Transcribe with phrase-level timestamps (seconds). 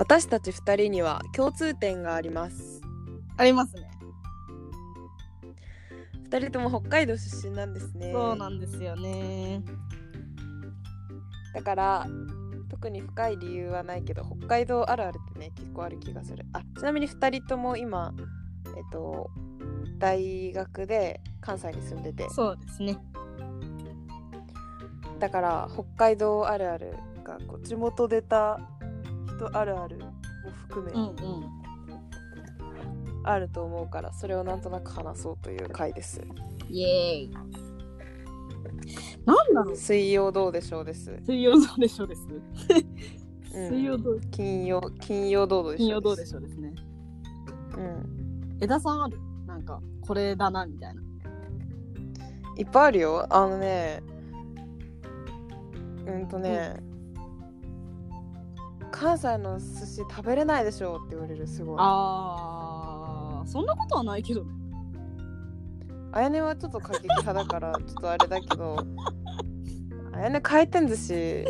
[0.00, 2.80] 私たち2人には共通点があります
[3.36, 3.90] ありますね。
[6.30, 9.62] 2人とも北海道出身なんですねそうなんですよね。
[11.52, 12.06] だから
[12.70, 18.14] 特に深い理由はないけど北海道あるあるってね結構ある気がするあちなみに2人とも今
[18.68, 19.30] えっと
[19.98, 22.96] 大学で関西に住んでてそうですね。
[25.18, 28.58] だから北海道あるあるがこう地元出た
[29.46, 30.12] 人あるあるも
[30.68, 31.16] 含め、うんうん。
[33.24, 36.22] あると思うからそれをなんとなく話そうという回です
[36.68, 37.30] イエーイ。
[39.24, 42.26] なんだろう水曜どうでしょうです、水曜どうでしょうです。
[43.54, 46.74] うん水曜どう金曜金曜どうでしょう金曜どうでしょうですね。
[47.76, 49.18] うん枝さんある？
[49.46, 51.02] なんか、これだな、みたいな。
[52.56, 54.02] いっぱいあるよあのね
[56.06, 56.76] うんとね、
[58.90, 64.52] 関西の寿司食べれないでしょって言われるすごいあそんなことはないけどね。
[66.14, 68.76] やねはちょっと過激派だからちょっとあれだけど
[70.12, 71.44] あやね回転寿司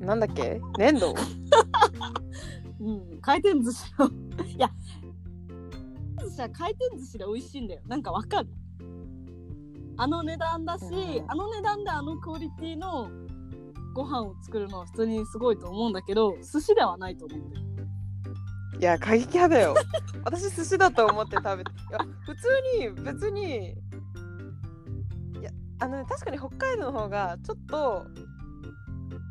[0.00, 0.60] なんだっけ？
[0.78, 1.14] 粘土？
[2.80, 4.06] うん、回転寿司の。
[4.46, 4.70] いや、
[6.22, 7.80] 寿司は回転寿司で美味しいんだよ。
[7.88, 8.48] なんかわかる？
[9.96, 10.88] あの値段だし、う
[11.24, 13.10] んあの値段であのクオリティの
[13.98, 17.66] ご飯を作るのは普通にすごいと思うんだけど、寿司ではないと思うんだよ。
[18.78, 19.74] いや過激派だよ
[20.22, 28.06] 私寿司だと思って食べていや普通に別にいやあのね確かに北海道の方がちょっと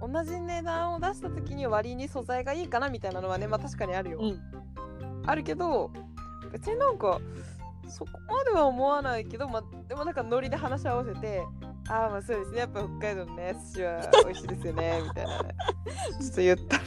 [0.02, 4.42] 同じ値段を出した時に割に素材がいいかなみたいなのはねまあ確かにあるよ、うん。
[5.26, 5.92] あるけど
[6.52, 7.22] 別になんか
[7.88, 11.42] そこまでは思わないけど、まあ、でもなんかノリで話し合わせて
[11.90, 12.58] ああまあそうですね。
[12.60, 15.44] やっぱ北海道のね寿司は美味しいですよねみたいな。
[15.44, 15.56] ね
[16.20, 16.78] ちょっと言った。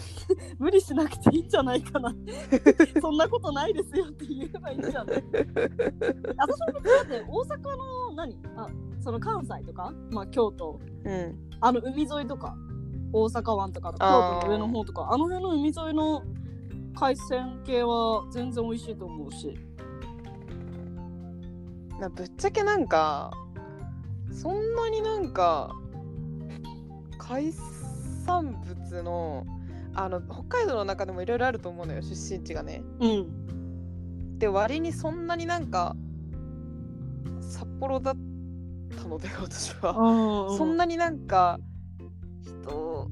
[0.59, 2.15] 無理しなくていいんじゃないかな。
[3.01, 5.17] そんなことないですよって言えばいいんじゃない？
[5.17, 8.37] 私もだって大阪の何？
[8.57, 8.69] あ
[9.01, 10.79] その関西とか、まあ、京都。
[11.05, 11.49] うん。
[11.61, 12.55] あの海沿いとか？
[13.13, 13.93] 大阪湾とか？
[13.93, 15.09] 京都の上の方とか？
[15.11, 16.23] あの辺の海沿いの
[16.95, 19.59] 海鮮系は全然美味しいと思うし。
[21.99, 23.31] なぶっちゃけなんか
[24.33, 25.75] そんなになんか
[27.19, 27.53] 海
[28.27, 29.47] 産物の
[29.95, 32.83] あの北海道の中でもいろいろあると思うのよ出身地がね。
[33.01, 35.95] うんで割にそんなになんか
[37.43, 38.17] 札幌だっ
[38.97, 39.95] たので 私は。
[40.57, 41.59] そんななになんか
[42.41, 43.11] 人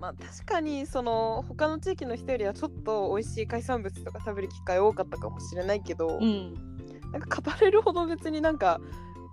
[0.00, 6.54] まあ確かにその他の地域の人よりはちょっと美味しい海産物とか食べる機会多かったかもしれないけど、うん
[7.12, 8.80] なんか語れるほど別になんか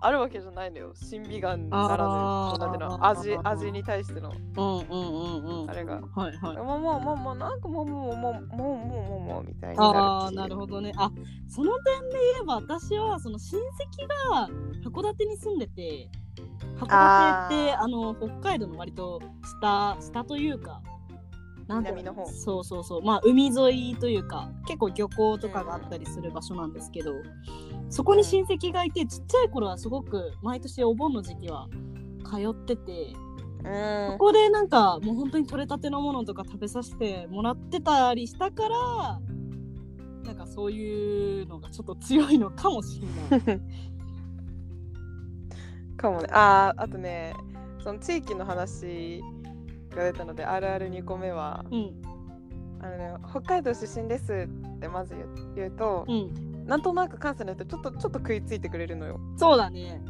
[0.00, 0.92] あるわけじゃないのよ。
[0.94, 4.30] 審美眼ならぬ対しての。
[4.30, 11.10] うんうんうんうんあれが、はいはい、もうもうもうもうなんかもうもうもうもうもうもうもうみたいになるあなるほどねあ
[11.48, 14.48] その点で言えば私はその親戚が
[14.84, 16.10] 函館に住んでて
[16.78, 19.20] 函館ってあの北海道の割と
[19.60, 20.80] 下下というか
[21.68, 22.26] なん南の方。
[22.26, 23.02] そうそうそう。
[23.02, 27.12] まあ海沿いというか結構漁港とかがあったりする場所なんですけど、
[27.90, 31.68] そこに親戚がいてちっちゃい頃はすごく毎年お盆の時期は
[32.24, 33.12] 通ってて
[33.64, 34.12] うん。
[34.12, 39.20] そこでなんかもう本当に取れたてのものとか食べさせてもらってたりしたから
[40.24, 43.60] なんかそういうのがちょっと強いのかもしれない。
[45.96, 46.28] かもね。
[46.30, 47.34] あーあとね
[47.82, 49.22] その地域の話
[49.98, 51.92] が出たのであるある2個目はうん
[52.80, 55.14] あのね北海道出身ですってまず
[55.54, 60.02] 言うと、うんなんとなく関西の人ちょっとちょっと食いついてくれるのよそうだね。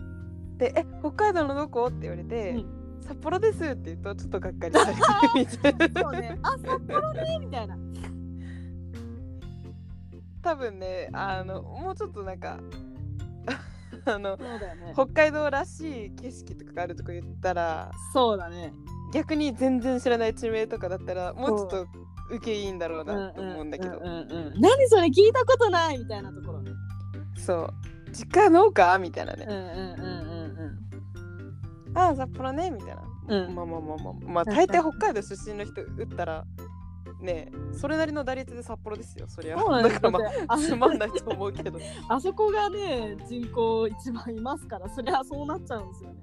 [0.56, 4.98] で「え北海道のどこ?」って言われて、うん札幌ですって言うとちょっとがっかりされる
[5.36, 6.38] みたいなそうね。
[6.42, 7.78] あ札幌ねみたいな。
[10.42, 12.58] 多分ねあのもうちょっとなんか
[14.14, 14.44] あのね。
[14.94, 18.72] 北海道らしい景色とかがあるとこ言ったらそうだね。
[19.12, 21.86] 逆に全然知らない地名とかだったらもうちょっと
[22.30, 26.72] 受けいいんだろうなと思うんだけど、何それ聞いたことないみたいなところね。
[27.38, 27.74] そう。
[28.12, 29.46] 実家農家みたいなね、
[31.94, 33.54] ああ札幌ねみたいな、うん。
[33.54, 34.14] まあまあまあまあ。
[34.26, 36.44] まあ大体北海道出身の人打ったら
[37.20, 39.58] ねそれなりの打率で札幌ですよそりゃ。
[39.58, 41.78] そうなんですだからまああつまんないと思うけど。
[42.08, 46.16] あそこがね人口一番いますからそりゃそうなっちゃうんですよね。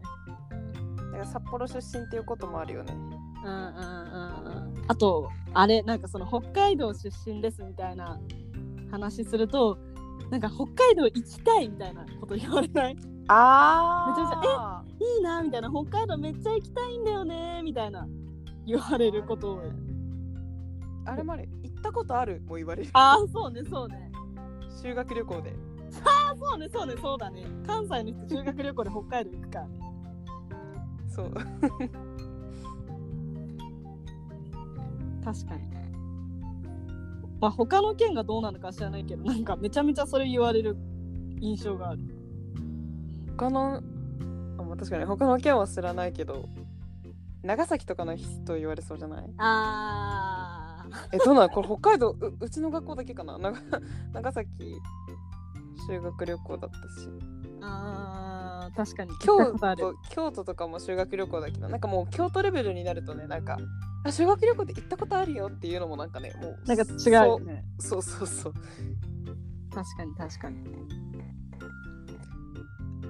[0.97, 2.93] だから札幌出身っていうこともあるよね。
[2.93, 4.83] うんうんうんうん。
[4.87, 8.19] あとあれなんかその北海道出身ですみたいな
[8.91, 9.77] 話すると
[10.29, 12.97] なんか北海道行きたいみたいなこと言われない？
[13.27, 14.83] あめちゃめちあ
[15.17, 15.69] いいなみたいな。
[15.69, 18.07] 北海道めっちゃ行きたいんだよねみたいな
[18.65, 19.61] 言われることを
[21.05, 22.89] あれもある行ったことあるも言われる。
[22.93, 24.11] ああそうねそうね。
[24.81, 25.53] 修学旅行で。
[26.03, 27.45] あそうねそうねそうだね。
[27.65, 29.79] 関西の人修学旅行で北海道行くからね。
[31.07, 31.33] そう。
[35.23, 35.61] 確かに
[37.39, 40.77] まあ他の県がどうなのか知らないけどなんかめちゃめちゃそれ言われる
[41.39, 42.01] 印象がある。
[43.37, 43.81] 他の
[44.57, 46.47] あまあ確かに他の県は知らないけど
[47.43, 49.25] 長崎とかの人言われそうじゃない？
[49.37, 50.04] あ
[51.11, 53.37] えどうなのこれ北海道ううちの学校だけかな？
[53.37, 53.57] 長
[54.13, 54.49] 長崎
[55.87, 57.09] 修学旅行だったし。
[57.61, 59.11] あー確かに。
[59.19, 63.57] 京都京都とかも修学旅行だけどなんかもう京都レベルになるとねなんか
[64.03, 67.65] あ修学旅行で行ったことあるよっていうのもなんかねもうなんか違うよね。
[67.79, 68.53] そうそうそうそう。
[69.73, 70.57] 確かに確かに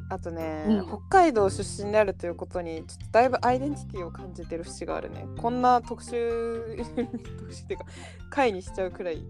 [0.10, 0.88] あとね、うん。
[0.88, 5.26] 北海道出身であるということにちょっとだいぶアイデンティティを感じてる節があるね。
[5.38, 7.86] こんな特殊 特殊っていうか
[8.30, 9.26] 回にしちゃうくらい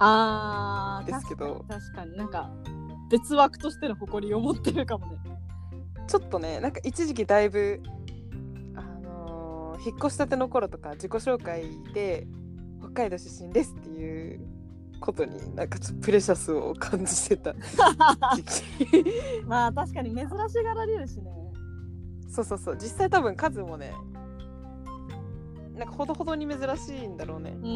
[0.00, 1.64] あーですけど。
[1.68, 2.16] 確かに確かに。
[2.16, 2.50] なんか
[3.10, 5.18] 別枠としての誇りを持ってるかもね。
[6.06, 7.82] ちょっとねなんか一時期だいぶ
[8.74, 11.64] あのー引っ越したての頃とか自己紹介
[11.94, 12.26] で
[12.80, 14.40] 北海道出身ですっていう
[15.00, 17.54] ことになんかプレシャスを感じてた。
[19.46, 20.30] まあ確かに珍し
[20.62, 21.30] がられるしね。
[22.28, 22.76] そうそうそう。
[22.76, 23.92] 実際多分数もね
[25.78, 27.56] なんかほどほどに珍しいんだろうね。
[27.56, 27.70] うんうん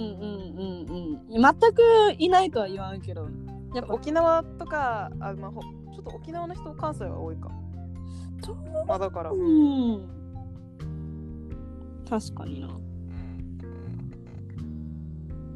[0.59, 1.43] うんうん。
[1.43, 1.83] 全く
[2.19, 3.29] いないとは言わんけど。
[3.75, 7.51] やっぱ沖縄とかあ、まあ、ほちょっと沖縄の人関西は多いか。
[8.87, 10.09] まあだから、うん。
[12.09, 12.69] 確かにな。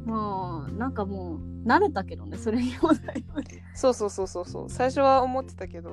[0.05, 3.43] まあなんかもう慣れたけどねそれにもだいぶ。
[3.75, 4.69] そうそうそうそうそう。
[4.69, 5.91] 最初は思ってたけど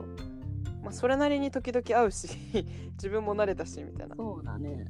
[0.83, 2.29] まあそれなりに時々会うし
[2.95, 4.15] 自分も慣れたしみたいな。
[4.15, 4.87] そうだね。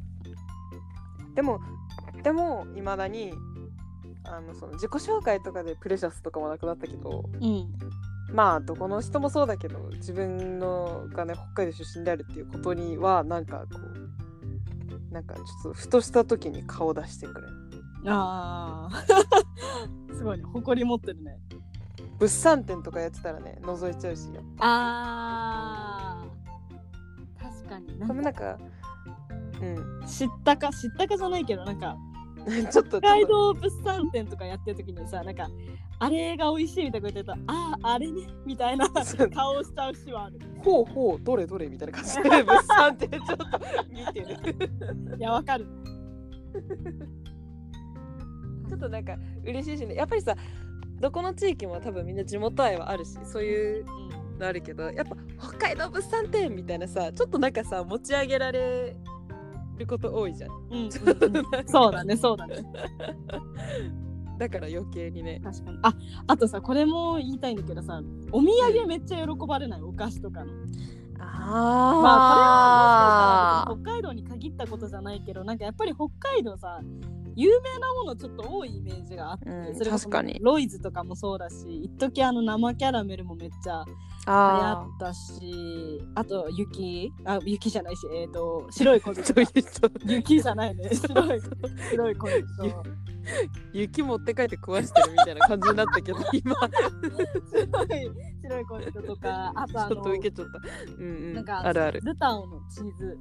[1.34, 1.58] でも
[2.22, 3.32] でもいまだに
[4.24, 7.72] あのその自己紹介とかでプレシャスとかもなくなったけどうん。
[8.32, 17.46] まあどこの人もそうだけど自分のがね北海道出身であるっていうことにはなんかこうなんかちょっとふとした時に顔出してくれ。
[17.46, 17.54] る
[18.06, 20.44] ああすごいね。
[20.44, 21.38] 誇り持ってるね。
[22.18, 24.22] 物産展とかやってたらね覗いちゃうし
[24.58, 27.42] あー。
[27.42, 27.86] 確かに。
[27.98, 28.58] ぱでもなんか
[29.60, 30.06] うん。
[30.06, 31.98] 知ったか知ったかじゃないけどなんか。
[32.72, 35.48] ちょっと北海道物産展とかやってる時にさなんか
[35.98, 40.40] あれが美味しいみたいなこと言ってたらあああれねみたいな顔しちゃうしはある。
[40.62, 43.46] ほうほうどれどれみたいな感じで物産展ちょっと
[43.90, 45.16] 見てる。
[45.18, 45.66] いやわかる
[48.68, 49.94] ちょっとなんか嬉しいしね。
[49.94, 50.36] やっぱりさ
[51.00, 53.84] どこの地域も多分みんな地元愛はあるしそういう
[54.38, 58.96] のあるけどやっぱ北海道物産展みたいなさちょっとなんかさ持ち上げられ
[59.76, 60.50] ること多いじゃん。
[60.70, 60.90] うん、うん、
[61.66, 62.56] そうだねそうだね。
[64.38, 65.40] だから余計にね。
[65.44, 65.78] 確かに。
[65.82, 65.94] あ
[66.26, 68.00] あとさこれも言いたいんだけどさ
[68.32, 70.52] お土産めっちゃ喜ばれないお菓子とかの。
[71.20, 76.80] あまあこれは北海道に限ったことじゃないけどなんかやっぱり北海道さ
[77.36, 80.38] 有名なものちょっと多いイメージがあって、うん確かに。
[80.40, 89.24] ロイズとかもそうだし一時あの生キャラメルもめっちゃ流行あったしあと雪あ雪じゃないしえっ、と白い恋あ人。
[89.34, 90.90] そういう人雪じゃないね。
[90.94, 91.40] 白い
[91.90, 92.44] 白い恋人。
[93.72, 96.56] 雪持って帰って食わしてるみたいな感じになったけど 今。
[97.50, 98.10] 白い
[98.42, 100.60] 白い恋人とかあとあちょっとの受けちゃった。
[100.98, 101.34] うんうん。
[101.34, 102.00] なんかあるある。
[102.02, 103.18] ルタオのチーズ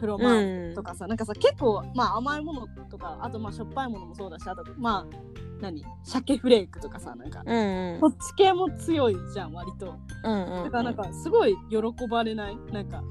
[0.00, 5.16] フロマージュとかさ、なんかさ結構まあ甘いものとかあとまあしょっぱいものもそうだしあとまあ
[5.60, 5.84] 何？
[6.02, 8.00] 鮭フレークとかさなんかうんうん。
[8.00, 9.94] こっち系も強いじゃん割と。
[10.24, 12.56] うんうんだからなんかすごい喜ばれない？
[12.72, 13.02] なんか。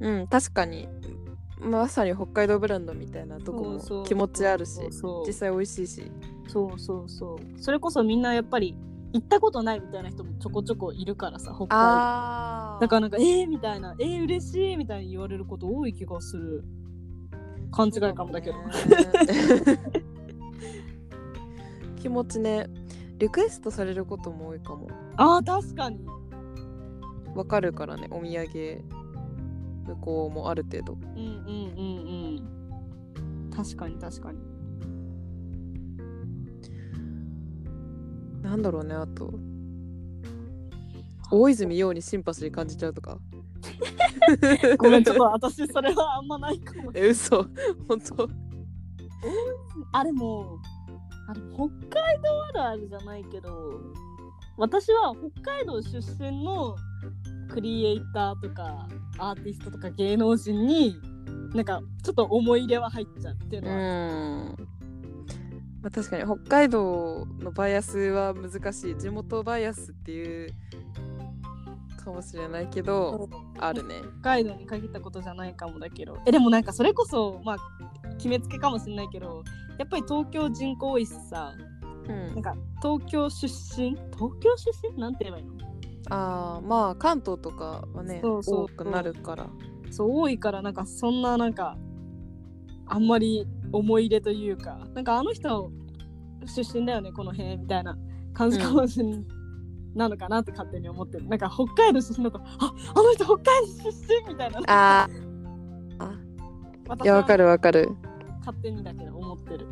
[0.00, 0.88] うん確かに。
[1.60, 4.80] まさに北海道ブランドみたいなとこも気持ちあるし
[5.26, 6.10] 実際美味しいし。
[6.46, 7.38] そうそうそう。
[7.60, 8.76] それこそみんなやっぱり
[9.12, 11.76] 行ったことないみたいな人もちょこちょこいるからさ北海道。
[11.76, 16.64] あだからなんかえー、みたいなえー、嬉しいみたいに言われること多い気がする
[17.70, 18.56] 勘違いかもだけど、
[21.96, 22.66] 気持ちね。
[23.18, 24.88] リクエストされることも多いかも。
[25.16, 26.06] あー確かに。
[27.34, 28.84] わかるからねお土産
[29.86, 30.92] 向こうもある程度。
[30.94, 31.26] うんうん
[31.76, 32.48] うん
[33.16, 33.50] うん。
[33.50, 34.38] 確かに確かに。
[38.42, 39.34] なんだろうねあと。
[41.30, 43.18] 大泉洋にシンパシー感じちゃうとか
[44.78, 46.90] ごめんちょっと私それはあんまないかも。
[46.94, 47.46] え嘘。
[47.88, 48.28] 本当？
[49.92, 50.58] あれも
[51.28, 53.80] あれ北海道あるあるじゃないけど
[54.56, 56.76] 私は北海道出身の
[57.50, 58.86] クリエイターとか
[59.18, 60.94] アーティストとか芸能人に
[61.54, 64.56] なんかちょっと思い入れは入っちゃうっていううのは、ん。
[65.80, 68.96] まあ、確かに北海道のバイアスは難しい。
[68.98, 70.50] 地元バイアスっていう
[72.08, 73.96] かもしれないけどあるね。
[74.20, 76.18] 北海道に限ったことじゃないかもだけど。
[76.26, 77.56] えでもなんかそれこそまあ
[78.16, 79.44] 決めつけかもしれないけど
[79.78, 81.52] やっぱり東京人口多いしさ。
[82.08, 82.34] うん。
[82.34, 83.90] なんか東京出身？
[83.90, 84.98] 東京出身？
[84.98, 85.52] なんて言えばいいの？
[86.10, 88.64] ああまあ関東とかはねそうそう。
[88.64, 89.46] 多くなるから。
[89.90, 91.76] そう多いからなんかそんななんか
[92.86, 95.70] あんまり思い入れというかなんかあの人
[96.46, 97.98] 出身だよねこの辺みたいな
[98.32, 99.24] 感じかもしれない、
[99.94, 101.26] なのかなって勝手に思ってる。
[101.28, 103.44] なんか北海道出身だとああの人北海
[103.82, 104.60] 道出身みたいな。
[104.66, 105.28] あー。
[105.98, 106.12] あ
[106.88, 107.90] 私いやわかるるわかる。
[108.40, 109.66] 勝手にだけど思ってる。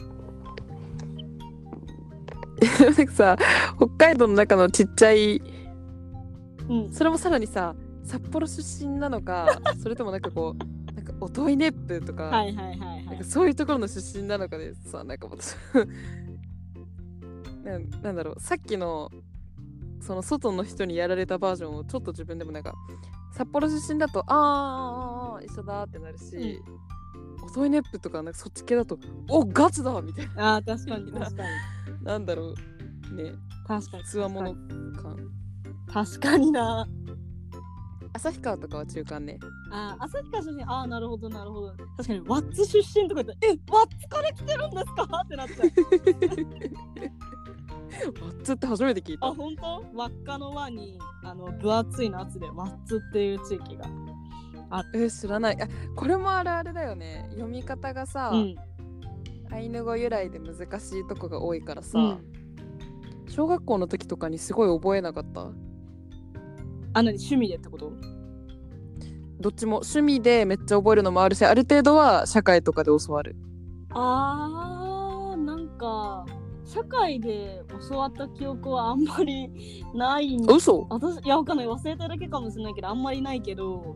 [2.80, 3.36] なんかさ
[3.76, 5.42] 北海道の中のちっちゃい
[6.68, 6.92] うん。
[6.92, 13.06] それもさらにさ札幌出身なのか それともなんかこうなんか音井ネップとか、はいはいはいはい。
[13.06, 15.54] なんかそういうところの出身なのかでさなんか私
[17.64, 19.10] なんなんだろうさっきの
[20.06, 22.74] その外の人にやられたバージョンをちょっと自分でもなんか
[23.32, 26.62] 札幌出身だとあーあーあー一緒だってなるし、
[27.42, 28.98] 音井ネップとかなんかそっち系だと
[29.28, 32.04] おガチだみたいあー確かに確かに。
[32.04, 32.54] ななんだろ
[33.12, 33.32] うね。
[33.66, 34.54] 確かにつわもの
[35.02, 35.16] 感
[35.92, 36.52] 確かに。
[36.52, 36.86] な。
[38.14, 39.38] 旭川とかは中間ね。
[39.72, 41.72] あー旭川出身ああなるほどなるほど。
[41.96, 45.22] 確かにワッツ出身とか言ったらえワッツから来てるんですか？
[45.24, 45.68] ってなっちゃう
[48.04, 49.26] ワッツって初めて聞いた。
[49.26, 49.84] あ本当？
[49.94, 53.86] 輪っかの輪にあの分厚い夏でワッツっていう地域が
[54.94, 55.62] え知らない。
[55.62, 57.26] あこれもあるあるだよね。
[57.30, 58.56] 読み方がさ、うん。
[59.50, 62.18] アイヌ語由来で難しいとこが多いからさ、うん。
[63.28, 65.42] 小学校の時とかにすごい覚えなかった？
[65.42, 67.10] あ何？
[67.10, 67.92] 趣味でってこと？
[69.38, 69.76] どっちも。
[69.76, 73.36] 趣味でめっちゃ覚えるのもあるしある程度は社会とかで教わる。
[73.90, 76.26] あーなんか
[76.66, 79.48] 社会で教わった記憶はあんまり
[79.94, 80.86] ないん嘘？
[80.90, 81.66] 私いやわかんない。
[81.66, 83.94] 忘れただけかもしれないけどあんまりないけど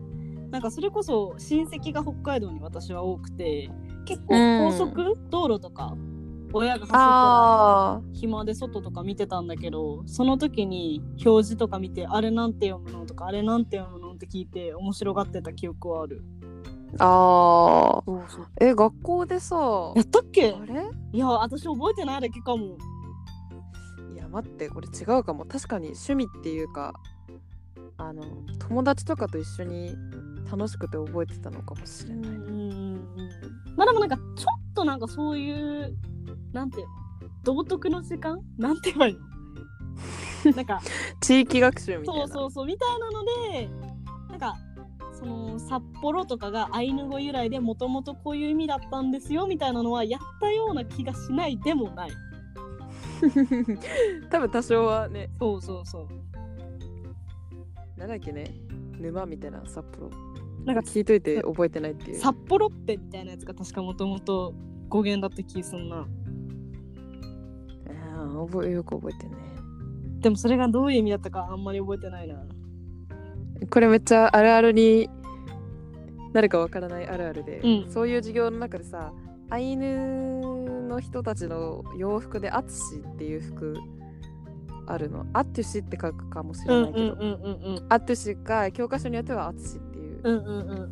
[0.49, 3.69] なんかそれこそ親戚が北海道に私は多くて
[4.05, 5.95] 結構高速道路とか
[6.53, 18.05] 親が走ったらあ暇で外とか見てたんだけどその時に表示とか見てあれなんて読むのとかあれなんて読むのって聞いて面白がってた記憶はあるーあー。
[18.05, 18.47] そうそう。
[18.59, 19.55] え学校でさ
[19.95, 20.51] やったっけ？
[20.53, 20.83] あれ？
[21.13, 22.77] いや私覚えてないだけかも。
[24.13, 25.45] いや待ってこれ違うかも。
[25.45, 26.93] 確かに趣味っていうか
[27.97, 28.23] あの
[28.59, 29.95] 友達とかと一緒に
[30.49, 32.95] 楽しくて覚えてたのかもしれない、うん。
[33.75, 35.95] まあでもなんかちょっとなんかそういう
[36.51, 36.91] なんていうの？
[37.43, 38.39] 道徳の時間？
[38.57, 39.21] なんて言えばいいの？
[40.55, 40.81] なんか
[41.21, 42.27] 地域学習みたいな。
[42.27, 43.69] そうそうそうみたいなので
[44.31, 44.57] なんか
[45.21, 52.11] その札幌とかがアイヌ語由来でもともとこういう意味だったんですよみたいなのはやったような気がしないでもない。
[54.31, 55.29] 多分多少はね。
[55.39, 56.07] そうそうそう。
[57.99, 58.51] なんだっけね。
[58.99, 60.09] 沼みたいな札幌。
[60.65, 62.17] なんか聞いといて覚えてないっていう。
[62.17, 64.55] 札幌っぺみたいなやつが確かもともと
[64.89, 65.97] 語源だった気すんな。
[65.97, 69.35] あー覚えよく覚えてね。
[70.21, 72.43] でもそれがどういう意味だったかあんまり覚えてないな
[73.69, 75.09] これめっちゃあるあるに
[76.33, 77.91] なるかわからないあるあるで、うん。
[77.91, 79.11] そういう授業の中でさ
[79.49, 80.41] アイヌ
[80.87, 83.77] の人たちの洋服でアツシっていう服
[84.87, 85.25] あるの？
[85.33, 87.15] アトゥシって書くかもしれないけど、
[87.89, 90.89] アトゥシか教科書によってはアツシっていう、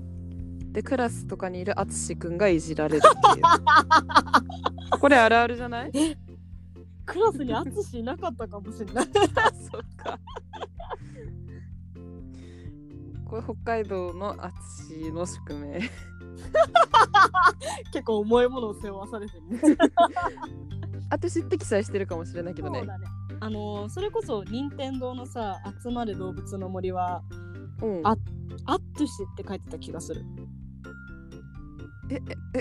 [0.71, 4.99] でクラスとかにいるアツシくんがいじられるっていう。
[4.99, 5.91] これあるあるじゃない？
[7.05, 9.07] クラスに淳いなかったかもしれない。
[9.35, 10.19] あそっか
[13.29, 15.81] これ北海道のアツシの宿命。
[17.93, 19.47] 結構重いものを背負わされてる。
[19.49, 19.59] ね
[21.11, 22.79] アトゥシって記載してるかもしれないけどね。
[22.79, 23.07] そうだね。
[23.41, 27.23] あのーそれこそ任天堂のさ「集まる動物の森は」
[27.81, 28.01] うん。
[28.03, 28.15] あ
[28.65, 30.23] アットゥシって書いてた気がする。
[32.11, 32.19] ええ
[32.55, 32.59] え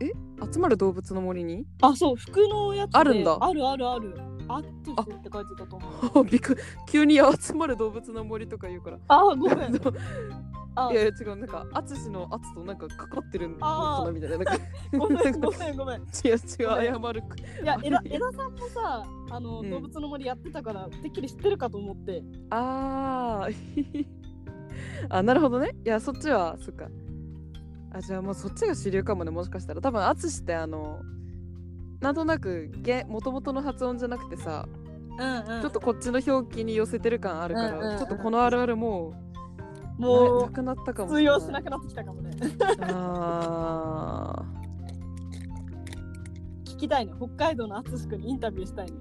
[0.00, 0.12] ええ？
[0.52, 1.66] 集まる動物の森に？
[1.82, 2.98] あそう服のやつで。
[2.98, 3.36] あるんだ。
[3.40, 4.14] あるあるある
[4.48, 6.24] アットゥシって書いてたと思う。
[6.24, 6.60] びっくり。
[6.88, 8.98] 急に集まる動物の森とか言うから。
[9.08, 9.74] あごめん。
[9.76, 9.80] い
[10.74, 10.92] あ。
[10.92, 14.38] やいや違うなんか淳の淳となんかかかってるのかなみたいな。
[14.38, 14.58] なんか
[14.96, 16.00] ごめんごめんごめん。
[16.00, 17.22] 違う違う謝る。
[17.62, 19.70] いや枝枝さんもさあの、うん。
[19.70, 22.22] 動物の森やってたからてっきり知ってるかと思って。
[22.50, 24.06] あー。
[25.10, 25.74] あなるほどね。
[25.84, 26.88] いやそっちはそっか。
[27.90, 29.80] あじゃあもうそっちが主流かもねもしかしたら。
[29.80, 31.00] 多分淳ってあの
[32.00, 32.70] なんとなく
[33.08, 34.68] もともとの発音じゃなくてさ
[35.18, 35.62] うんうん。
[35.62, 37.98] ちょっとこっちの表記に寄せてる感あるから、うんうんうん。
[37.98, 39.14] ちょっとこのあるあるも
[39.98, 41.10] うもうななくなったかも。
[41.10, 42.36] 通用しなくなってきたかもね。
[42.82, 44.44] あ
[46.64, 47.12] 聞きたいね。
[47.18, 48.92] 北海道の淳君にインタビューしたいね。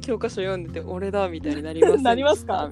[0.00, 2.68] 教科書読んでて俺だみたいになりますなりますか？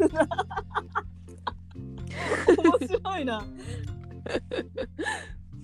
[2.59, 3.45] 面白いな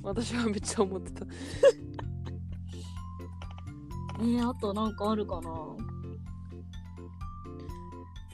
[0.02, 1.24] 私はめっちゃ思ってた。
[4.20, 5.50] えー、あとなんかあるかな？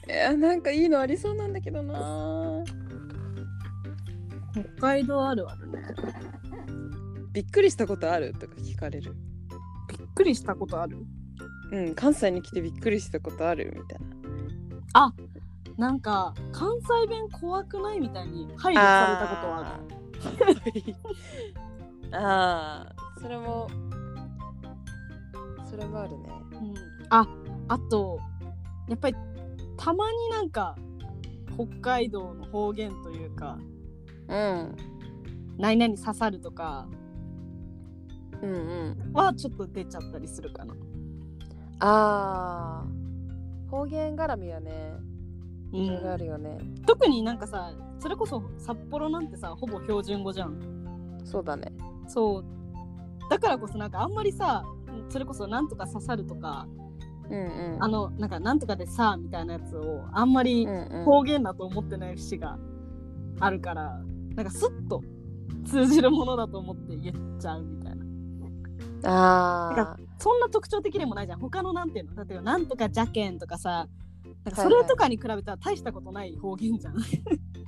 [0.07, 2.63] えー、なんかいいのありそうなんだけどな。
[4.51, 5.79] 北海道あるあるね。
[7.31, 8.33] びっくりしたことある？
[8.33, 9.15] とか聞かれる。
[9.87, 11.05] びっくりしたことある？
[11.71, 13.99] うん関西に来てびっくりしたことあるみたい
[14.93, 15.13] な。
[15.77, 17.99] なんか関西弁怖くない？
[17.99, 19.98] みたいに配慮されたことはある
[22.11, 23.69] あーあーそれも
[25.69, 26.29] それもあるね。
[26.53, 26.73] うん、
[27.09, 27.27] あ
[27.67, 28.19] あと
[28.87, 29.15] やっぱり
[29.77, 30.75] たまになんか
[31.55, 33.59] 北海道の方言というか
[34.27, 34.75] うん。
[35.57, 36.87] 何々刺さるとか
[38.41, 38.55] うんう
[39.09, 39.13] ん。
[39.13, 40.75] はちょっと出ちゃったりするかな。
[41.81, 44.93] あー方言絡みはね
[45.73, 51.21] ういろいろあん、るよね、特になんかさそれこそ札幌なんてさほぼ標準語じゃん。
[51.23, 51.71] そうだね。
[52.07, 52.45] そう。
[53.29, 54.63] だからこそなんかあんまりさ
[55.09, 56.67] それこそなんとか刺さるとか
[57.29, 57.83] うんうん。
[57.83, 61.05] あのなんかなんとかでさみたいなやつをあんまりうんうん。
[61.05, 62.57] 方言だと思ってない節が
[63.39, 64.01] あるから
[64.35, 65.03] なんかスッと
[65.65, 68.05] 通じるものだと思って言っちゃうみたいな。
[69.03, 71.39] あそんな特徴的でもないじゃん。
[71.39, 72.25] 他のなんていうの？
[72.25, 73.87] 例えばなんとかじゃけんとかさ
[74.45, 76.99] なんかそれとかに比べたら大したことない方言じゃん、あ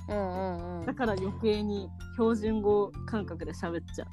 [0.08, 0.86] うんうんうん。
[0.86, 4.08] だから余計に標準語感覚で喋っちゃう。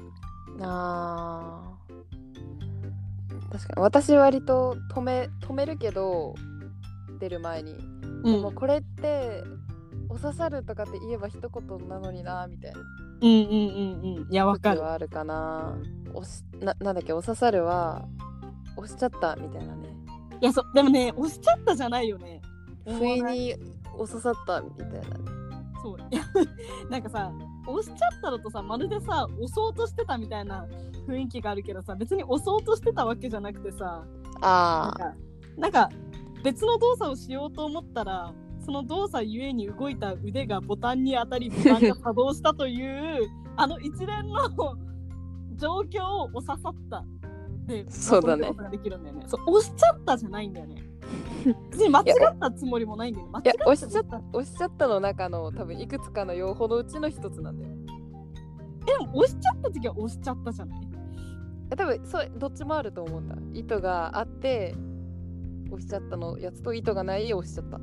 [0.61, 3.49] あー。
[3.51, 6.35] 確かに私割と止め止めるけど
[7.19, 7.73] 出る前に、
[8.23, 9.43] うでもこれって
[10.09, 12.79] お刺さるとかって言えば一言なのになみたいな。
[13.21, 14.31] うんうんうんうん。
[14.31, 15.77] いやわか時るはあるかな。
[16.13, 18.05] おしななんだっけお刺さるは
[18.75, 19.89] 押しちゃったみたいなね。
[20.41, 22.41] いやそでもね押しちゃったじゃないよね
[22.97, 23.55] 不意に
[23.93, 25.05] お刺さったみたいなね。
[25.81, 25.97] そう。
[26.11, 26.23] い や
[26.89, 27.31] なんかさ
[27.67, 30.65] 押しちゃったのとさまるでさ押そうとしてたみたいな
[31.07, 34.03] 雰囲気があるけどさ別に押そうとしてたわけじゃなくてさなん
[34.41, 35.13] あか
[35.57, 35.89] なんか
[36.43, 44.37] 別の動作をしようと思ったらその動作ゆえに動いた腕がボタンに当たりボタンが作動したという あの一連の
[45.55, 47.03] 状況を押ささった。
[47.65, 48.51] でそうだね。
[49.11, 49.23] ね。
[49.27, 50.88] そう押しちゃったじゃないんだよね
[51.71, 53.27] 別に間違ったつもりもないんだよ。
[53.27, 57.71] いやった押しちゃった押しちゃったの中の多分いくつかの用法のうちの一つなんだよ。
[58.85, 60.79] でも押しちゃった時は押しちゃったじゃない？
[61.71, 63.35] え多分それどっちもあると思うんだ。
[63.53, 64.75] 糸があって
[65.71, 67.79] 押しちゃったのやつと糸がない押しちゃった。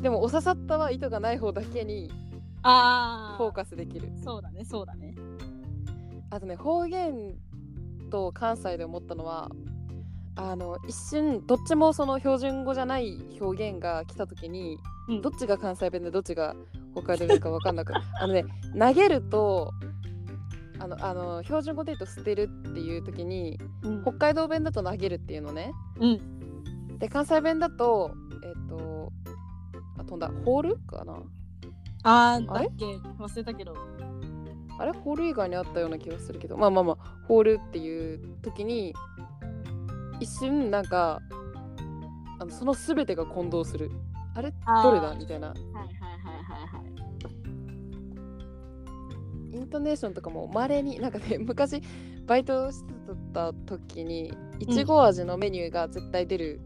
[0.00, 2.10] でもお刺さったは糸がない方だけに
[2.62, 4.12] あフォーカスできる。
[4.22, 5.14] そうだねそうだね。
[6.30, 7.34] あとね方言
[8.10, 9.50] と関西で思ったのは
[10.38, 15.22] あの一瞬どっちもその標準語じゃない表現が来た時に、うん。
[15.22, 16.54] どっちが関西弁でどっちが
[16.92, 18.44] 北海道弁か分かんなく あのね
[18.78, 19.72] 投げると
[20.78, 24.02] あのあの標準語で言うと捨てるっていう時にうん。
[24.02, 25.72] 北海道弁だと投げるっていうのね。
[26.00, 26.98] うん。
[26.98, 28.10] で関西弁だと
[28.42, 29.12] えっ、と
[29.98, 30.30] あ飛んだ。
[30.44, 31.14] ホールかな？
[32.02, 32.66] あーあれ？
[32.66, 32.84] だっけ？
[33.18, 33.74] 忘れたけど。
[34.78, 34.92] あれ？
[34.92, 36.58] ホール以外にあったような気がするけど。
[36.58, 36.96] まあまあまあ
[37.26, 38.94] ホールっていう時に
[40.20, 41.20] 一瞬なんか
[42.38, 43.90] あのその全てが混同する。
[44.34, 44.52] あれ？
[44.82, 45.14] どれだ？
[45.14, 45.48] みたいな。
[45.48, 46.82] はいはいはいはいは
[49.52, 49.56] い。
[49.56, 51.80] イントネーションとかもまれになんかね 昔
[52.26, 52.92] バイトして
[53.32, 56.60] た時にいちご味のメニューが絶対出る、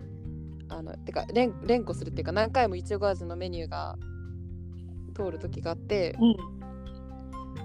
[0.68, 3.96] あのてか連連呼するっていうか何回もいちご味のメニューが
[5.14, 6.36] 通る時があってうん。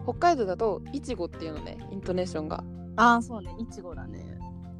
[0.03, 2.63] 北海道だといちごっていうのねイントネーションが。
[2.95, 3.55] ああそうね。
[3.57, 4.34] いちごだね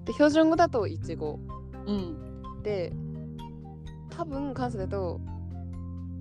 [0.05, 1.39] で標準語だといちご
[1.85, 2.61] うん。
[2.63, 2.93] で
[4.09, 5.19] 多分関西だと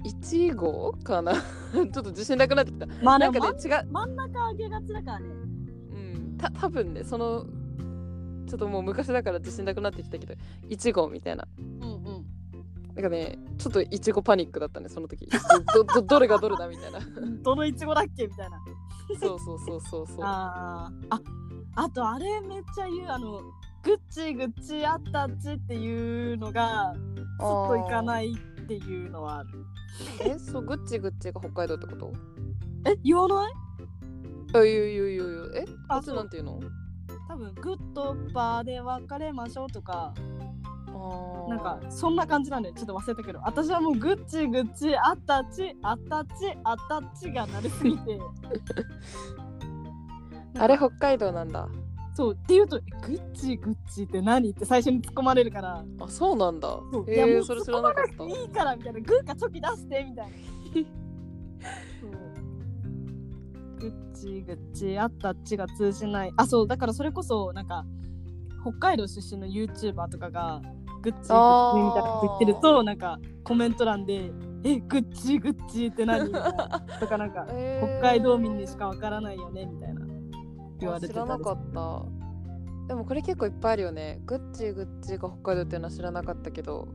[0.05, 1.33] いちごかな？
[1.73, 2.87] ちょっと自信なくなってきた。
[3.03, 3.89] まあなんかね違う。
[3.91, 5.27] 真ん中上げがちだからね。
[5.27, 5.99] う
[6.35, 6.37] ん。
[6.37, 7.47] た多分ねその
[8.47, 10.35] ちょっともう昔だから自信なくなってきたけど
[10.69, 11.47] いちごみたいな。
[11.59, 12.27] うんうん。
[12.95, 15.27] なんかねちょっといちごパニックだったねその時。
[15.75, 16.99] ど どどれがどれだみたいな。
[17.43, 18.61] どのいちごだっけみたいな。
[19.19, 20.17] そうそうそうそうそう。
[20.21, 21.07] あー。
[21.11, 21.21] あ
[21.77, 23.41] あとあれめっちゃ言うあの
[23.85, 26.95] グッチグッチあったっちっていうのが
[27.39, 29.49] ちょっといかないっていうのはある。
[30.21, 32.13] えそうグッチグッチが北海道ってこと？
[32.87, 33.53] え言わない？
[34.55, 35.25] あいやいやいやいや
[35.57, 36.59] えああそなんていうの？
[37.29, 40.15] 多分グッドバーで別れましょうとか。
[41.49, 43.41] なんかそんな感じなんでちょっと忘れたけど。
[43.45, 48.19] 私はもうグッチグッチあったっちあったっちあったっちがなりすぎて。
[50.57, 51.69] あれ北海道なんだ
[52.15, 55.85] そうっていうと「えグッチグッチって何?」って最初に突っ込まれるから。
[56.01, 56.69] あそうなんだ。
[56.93, 58.25] そういやもうそれ知らなかった。
[58.25, 60.33] いいからみたいなグーかチョキ出してみたいな。
[63.81, 66.33] グッチグッチあったあっちが通じない。
[66.37, 67.85] あそうだからそれこそなんか
[68.63, 70.63] 北海道出身の YouTuber とかが
[71.03, 74.31] グッチグッチみたいなこと言ってるとなんかコメント欄で
[74.65, 76.31] 「えグッチグッチって何?
[76.99, 78.01] 」とかなんかへー。
[78.01, 80.01] 北海道民にしかわからないよねみたいな
[80.81, 82.03] 言われてたり知らなかった。
[82.89, 84.21] でもこれ結構いっぱいあるよね。
[84.27, 86.89] グッチグッチが北海道っていうのは知らなかったけど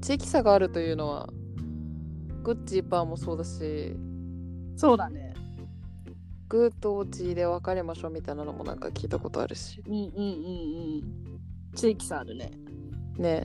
[0.00, 1.28] 地域差があるというのは
[2.42, 3.94] グッチパーもそうだし
[4.76, 5.34] そうだね。
[6.48, 9.82] グーとチで分かれましょうみたいなのもなんか聞いたことあるし。
[9.86, 10.20] うんうんうんう
[10.98, 11.40] ん。
[11.74, 12.50] 地域差あるね。
[13.16, 13.44] ね。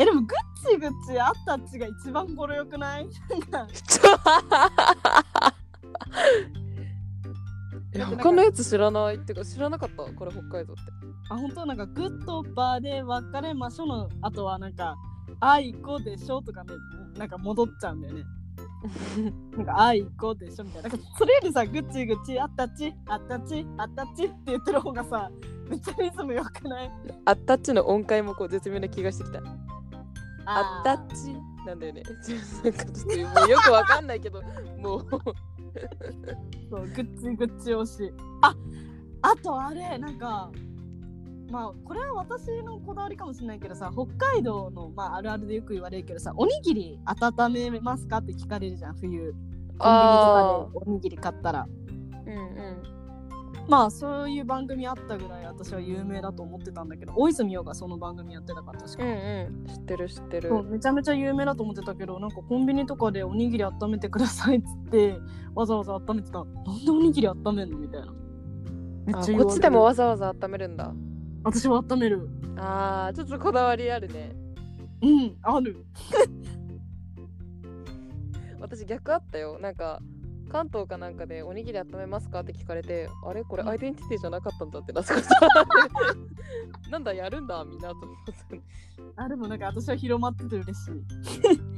[0.00, 3.08] えでもグッチグッチあったっちが一番語呂よくない？
[3.08, 3.22] ちょ
[7.94, 10.12] いや他のやつ知らないってか知らなかった？
[10.12, 10.82] これ北海道って。
[11.30, 14.96] あ本当なんかグッとバーで別れましょうのあとはなんか
[15.40, 16.74] あいこでしょとかね
[17.16, 18.24] なんか戻っちゃうんだよね。
[19.56, 20.88] なんかあいこでしょみたいな。
[20.90, 25.30] なんかそれよりさグッチグッチあったっちあったっちあったっちって言ってる方がさ
[25.68, 26.90] めっちゃリズムよくない？
[27.24, 29.40] あったっちの音階もこう絶妙な気がしてきた。
[30.50, 31.32] あったっち
[31.66, 32.02] なんだよね。
[32.64, 34.40] なんかちょっともうよくわかんないけど
[34.78, 35.04] もう
[36.70, 38.12] そうグッチグッチ推し。
[38.42, 38.54] あ
[39.22, 40.50] あとあれなんか
[41.50, 49.32] まあこれは私のこだわりかもしれないけどさ北海道の、まあ、あるあるでよく言われるけどさおにぎり温めますかって聞かれるじゃん冬。
[49.32, 51.66] コンビニとかでおにぎり買ったら。
[52.26, 52.36] うんう
[52.94, 52.97] ん
[53.68, 59.66] まあそういう番組あったぐらい私は有名だと思ってたんだけど大泉洋がその番組やってたから確か、うんうん。
[59.66, 60.64] 知ってる知ってる。
[60.64, 65.18] めちゃめちゃ有名だと思ってたけどなんかコンビニとかでおにぎり温めてくださいっつって
[65.54, 66.44] わざわざ温めてた。
[66.44, 68.06] なんでおにぎり温めんのみたいな。
[69.12, 70.94] こっちでもわざわざ温めるんだ。
[71.44, 72.28] 私は温める。
[72.56, 74.34] あーちょっとこだわりあるね。
[75.02, 75.84] うんある。
[78.60, 79.58] 私逆あったよ。
[79.60, 80.00] なんか
[80.48, 83.44] 関東かなんかでおにぎり温めますかって聞かれてあれ？
[83.44, 85.20] これアイデンティティじゃなかったんだってなってか。
[86.90, 88.16] なんだやるんだみんなと思っ
[88.50, 88.60] て。
[89.16, 90.94] あでもなんか私は広まってて嬉しい。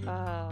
[0.07, 0.49] あ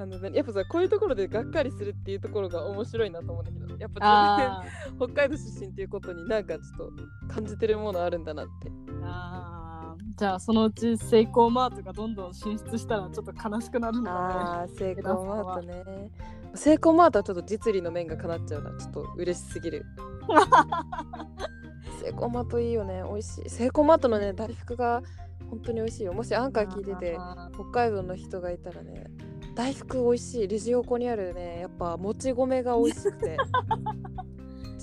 [0.00, 3.76] あやっぱさこういうところでがっかりするっていうところが面白いなと思うんだけど。
[3.78, 6.94] やっぱあ全然北海道出身っていうことになんかちょっ
[7.28, 8.68] と感じてるものあるんだなって。
[8.68, 8.72] ー
[9.04, 9.68] あー。
[10.16, 16.10] じゃあそのうちセイコーマートがどんどん進出したらちょっと悲しくなるんだねああセイコーマートね
[16.54, 18.70] セイコーマートはちょっと実利の面がかなっちゃうな。
[18.78, 19.84] ちょっと嬉しすぎる。
[22.02, 23.02] セイコーマートいいよね。
[23.06, 23.50] 美味しい。
[23.50, 25.02] セイコーマートのね大福が
[25.50, 26.12] 本当に美味しいよ。
[26.12, 29.10] もしアンカー聞いててあ北海道の人がいたらね
[29.54, 30.48] 大福美味しい。
[30.48, 33.36] レジ横にあるねやっぱもち米が美味しくて。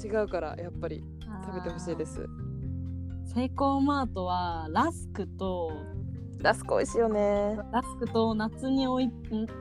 [0.03, 1.45] 違うからやっぱりー。
[1.45, 2.27] 食べてほしいです。
[3.25, 5.71] セイコーマートはラスクと
[6.39, 7.57] ラスク美味しいよね。
[7.71, 9.09] ラスクと夏に置い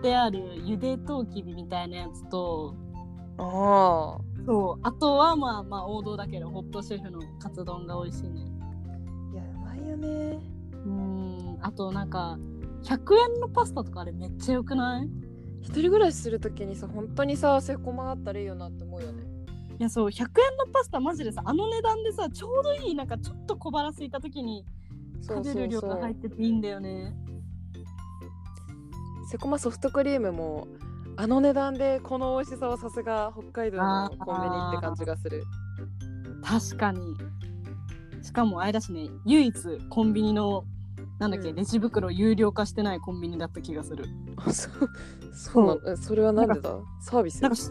[0.03, 2.75] てあるゆでとうきびみたいなやつと
[3.39, 8.43] ああそうあとはまあまあ王道だけどホットシェフのカツ丼が美味しいね。
[9.33, 10.07] いやうまいよね。
[10.73, 12.39] うーんあとなんか
[12.83, 15.09] 100円のパスタとかあれめっちゃよくない？
[15.63, 19.23] 一人暮らしするときにさ本当にさセイコーマあったらいいよなって思うよね。
[19.81, 20.27] いやそう100円
[20.59, 24.84] のパスタマジでさあの値段でさちょうどいいなんかちょっと小腹空いた時にそう
[25.27, 27.15] 食べる量が入ってていいんだよね。
[29.31, 30.69] セコマソフトクリームも
[31.17, 35.45] あの値段でこの美味しさはさすが北海道のコンビニって感じがする。
[36.43, 37.01] 確かに。
[38.23, 39.55] しかもあれだしね唯一
[39.91, 40.65] コンビニの
[41.19, 41.57] なんだっけ、うん。
[41.57, 44.05] レジ袋有料化してないコンビニだった気がする。
[44.37, 44.73] あそう。
[45.33, 46.79] そうなそれはなんでだ？
[47.01, 47.43] サービス？
[47.43, 47.71] なんかしい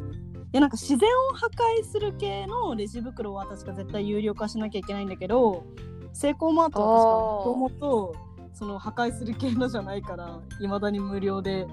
[0.56, 1.48] やなんか自然を破
[1.82, 5.66] 壊する系のレジ袋は確か絶対有料化しなきゃいけないんだけど
[6.14, 8.16] セイコーマートは確かもともと
[8.54, 11.68] その破壊する系のじゃないからいまだに無料で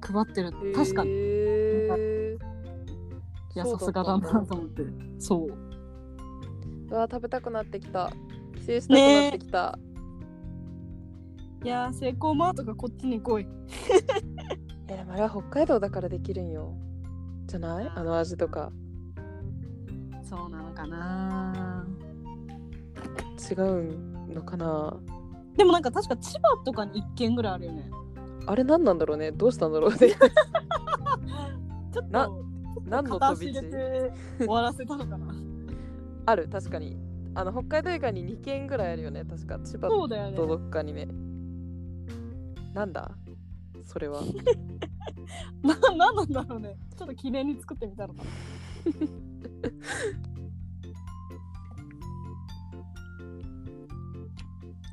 [0.00, 0.52] 配ってる。
[0.74, 1.10] 確かに。
[1.10, 4.82] いへーやそうさすがだなと思って。
[5.18, 5.48] そう。
[6.90, 8.10] うわ食べたくなってきた。
[8.56, 9.78] 帰省したくなってきた、
[11.64, 13.46] いやーセイコーマートがこっちに来い。
[14.88, 16.74] えでもあれは北海道だからできるんよ。
[17.46, 17.90] じゃない？
[17.94, 18.70] あの味とか。
[20.22, 21.86] そうなのかな
[23.50, 24.96] 違うのかな？
[25.56, 27.90] でもなんか確か千葉とかに1軒ぐらいあるよね。
[28.46, 29.32] あれ何なんだろうね？
[29.32, 29.98] どうしたんだろうね？
[31.92, 32.44] ちょっなと
[32.84, 33.60] 何の飛び地？
[34.38, 35.34] 終わらせたのかな。
[36.26, 36.96] ある確かに。
[37.34, 39.24] あの北海道以外に2軒ぐらいあるよね？
[39.24, 39.58] 確か。
[39.60, 40.36] 千葉そうだよね。
[40.36, 41.08] とどっかにね。
[42.74, 43.10] なんだ？
[43.84, 44.20] それは。
[45.62, 46.76] ななんなんだろうね。
[46.96, 48.30] ちょっと記念に作ってみたのかな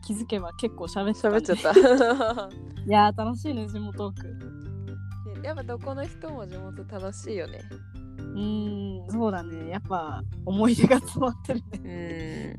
[0.06, 1.72] 気づけば結構喋ってた、喋っちゃった。
[2.86, 4.36] いやー楽しいね地元トーク。
[5.44, 7.62] やっぱどこの人も地元楽しいよね。
[8.18, 9.70] うーんそうだね。
[9.70, 12.56] やっぱ思い出が詰まってるね。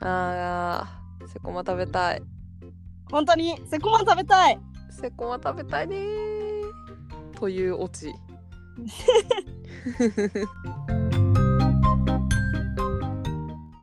[0.00, 0.06] うん。
[0.06, 2.22] あーセコマ食べたい。
[3.10, 3.60] 本当に？
[3.66, 4.58] セコマン食べたい。
[4.90, 7.38] セコマ食べたいねー。
[7.38, 8.12] というオチ